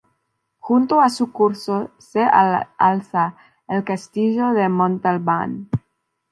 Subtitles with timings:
[0.57, 3.35] Junto a su curso se alza
[3.67, 5.69] el Castillo de Montalbán.